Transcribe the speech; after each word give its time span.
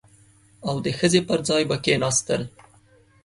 او 0.67 0.75
د 0.85 0.87
ښځې 0.97 1.21
پر 1.27 1.39
ځای 1.49 1.63
به 1.69 1.77
کښېناستل. 1.83 2.41